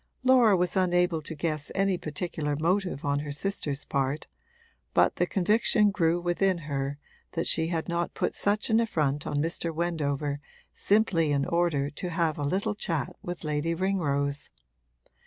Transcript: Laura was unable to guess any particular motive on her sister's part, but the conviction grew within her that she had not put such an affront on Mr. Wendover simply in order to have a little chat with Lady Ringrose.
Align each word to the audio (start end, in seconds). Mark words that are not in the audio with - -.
Laura 0.23 0.57
was 0.57 0.75
unable 0.75 1.21
to 1.21 1.35
guess 1.35 1.71
any 1.75 1.95
particular 1.95 2.55
motive 2.55 3.05
on 3.05 3.19
her 3.19 3.31
sister's 3.31 3.85
part, 3.85 4.25
but 4.95 5.17
the 5.17 5.27
conviction 5.27 5.91
grew 5.91 6.19
within 6.19 6.57
her 6.57 6.97
that 7.33 7.45
she 7.45 7.67
had 7.67 7.87
not 7.87 8.15
put 8.15 8.33
such 8.33 8.71
an 8.71 8.79
affront 8.79 9.27
on 9.27 9.37
Mr. 9.37 9.71
Wendover 9.71 10.39
simply 10.73 11.31
in 11.31 11.45
order 11.45 11.87
to 11.91 12.09
have 12.09 12.39
a 12.39 12.43
little 12.43 12.73
chat 12.73 13.15
with 13.21 13.43
Lady 13.43 13.75
Ringrose. 13.75 14.49